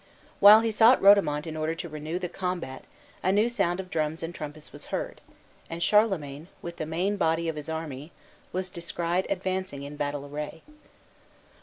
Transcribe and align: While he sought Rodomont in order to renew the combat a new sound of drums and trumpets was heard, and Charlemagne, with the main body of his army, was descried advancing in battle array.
While 0.39 0.61
he 0.61 0.71
sought 0.71 0.99
Rodomont 0.99 1.45
in 1.45 1.55
order 1.55 1.75
to 1.75 1.87
renew 1.87 2.17
the 2.17 2.27
combat 2.27 2.85
a 3.21 3.31
new 3.31 3.47
sound 3.47 3.79
of 3.79 3.91
drums 3.91 4.23
and 4.23 4.33
trumpets 4.33 4.73
was 4.73 4.85
heard, 4.85 5.21
and 5.69 5.83
Charlemagne, 5.83 6.47
with 6.63 6.77
the 6.77 6.87
main 6.87 7.17
body 7.17 7.47
of 7.47 7.55
his 7.55 7.69
army, 7.69 8.11
was 8.51 8.71
descried 8.71 9.27
advancing 9.29 9.83
in 9.83 9.97
battle 9.97 10.25
array. 10.25 10.63